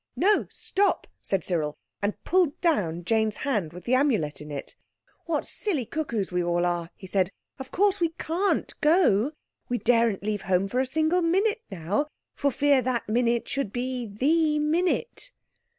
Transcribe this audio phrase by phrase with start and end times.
[0.15, 4.75] "No, stop!" said Cyril, and pulled down Jane's hand with the Amulet in it.
[5.27, 7.29] "What silly cuckoos we all are," he said.
[7.59, 9.33] "Of course we can't go.
[9.69, 14.07] We daren't leave home for a single minute now, for fear that minute should be
[14.07, 15.31] the minute."